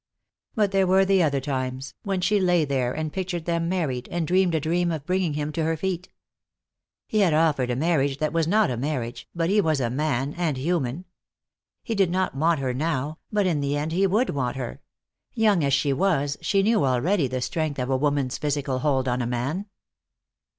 But 0.55 0.71
there 0.71 0.87
were 0.87 1.05
the 1.05 1.21
other 1.21 1.39
times, 1.39 1.93
when 2.01 2.21
she 2.21 2.39
lay 2.39 2.65
there 2.65 2.91
and 2.91 3.13
pictured 3.13 3.45
them 3.45 3.69
married, 3.69 4.07
and 4.09 4.25
dreamed 4.25 4.55
a 4.55 4.59
dream 4.59 4.91
of 4.91 5.05
bringing 5.05 5.35
him 5.35 5.51
to 5.51 5.63
her 5.63 5.77
feet. 5.77 6.09
He 7.05 7.19
had 7.19 7.35
offered 7.35 7.69
a 7.69 7.75
marriage 7.75 8.17
that 8.17 8.33
was 8.33 8.47
not 8.47 8.71
a 8.71 8.77
marriage, 8.77 9.29
but 9.35 9.51
he 9.51 9.61
was 9.61 9.79
a 9.79 9.91
man, 9.91 10.33
and 10.35 10.57
human. 10.57 11.05
He 11.83 11.93
did 11.93 12.09
not 12.09 12.33
want 12.33 12.59
her 12.61 12.73
now, 12.73 13.19
but 13.31 13.45
in 13.45 13.61
the 13.61 13.77
end 13.77 13.91
he 13.91 14.07
would 14.07 14.31
want 14.31 14.55
her; 14.55 14.81
young 15.35 15.63
as 15.63 15.71
she 15.71 15.93
was 15.93 16.35
she 16.41 16.63
knew 16.63 16.83
already 16.83 17.27
the 17.27 17.39
strength 17.39 17.77
of 17.77 17.91
a 17.91 17.95
woman's 17.95 18.39
physical 18.39 18.79
hold 18.79 19.07
on 19.07 19.21
a 19.21 19.27
man. 19.27 19.67